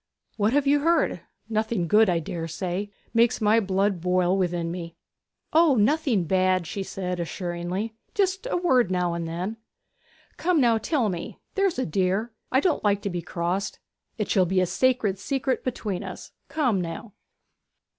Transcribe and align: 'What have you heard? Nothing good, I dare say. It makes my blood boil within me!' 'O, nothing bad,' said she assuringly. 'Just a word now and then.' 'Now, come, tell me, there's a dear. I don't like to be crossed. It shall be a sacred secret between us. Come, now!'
'What 0.35 0.53
have 0.53 0.65
you 0.65 0.79
heard? 0.79 1.21
Nothing 1.47 1.87
good, 1.87 2.09
I 2.09 2.17
dare 2.17 2.47
say. 2.47 2.89
It 3.05 3.13
makes 3.13 3.39
my 3.39 3.59
blood 3.59 4.01
boil 4.01 4.35
within 4.35 4.71
me!' 4.71 4.95
'O, 5.53 5.75
nothing 5.75 6.23
bad,' 6.23 6.65
said 6.65 7.17
she 7.19 7.21
assuringly. 7.21 7.93
'Just 8.15 8.47
a 8.49 8.57
word 8.57 8.89
now 8.89 9.13
and 9.13 9.27
then.' 9.27 9.57
'Now, 10.39 10.77
come, 10.77 10.79
tell 10.79 11.07
me, 11.07 11.37
there's 11.53 11.77
a 11.77 11.85
dear. 11.85 12.33
I 12.51 12.59
don't 12.59 12.83
like 12.83 13.03
to 13.03 13.11
be 13.11 13.21
crossed. 13.21 13.77
It 14.17 14.27
shall 14.27 14.47
be 14.47 14.59
a 14.59 14.65
sacred 14.65 15.19
secret 15.19 15.63
between 15.63 16.03
us. 16.03 16.31
Come, 16.49 16.81
now!' 16.81 17.13